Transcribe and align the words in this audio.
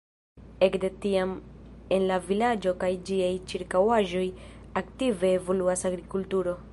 Ekde 0.67 0.89
tiam 1.01 1.33
en 1.97 2.07
la 2.13 2.17
vilaĝo 2.29 2.73
kaj 2.85 2.91
ĝiaj 3.09 3.29
ĉirkaŭaĵoj 3.53 4.25
aktive 4.83 5.35
evoluas 5.41 5.89
agrikulturo. 5.91 6.61